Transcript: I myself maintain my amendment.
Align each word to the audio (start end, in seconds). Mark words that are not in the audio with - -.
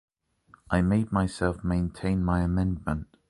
I 0.71 0.81
myself 0.81 1.63
maintain 1.63 2.23
my 2.25 2.41
amendment. 2.41 3.15